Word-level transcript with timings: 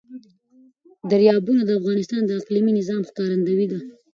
دریابونه 1.11 1.61
د 1.65 1.71
افغانستان 1.79 2.21
د 2.25 2.31
اقلیمي 2.39 2.71
نظام 2.79 3.01
ښکارندوی 3.09 3.65
ده. 3.71 3.79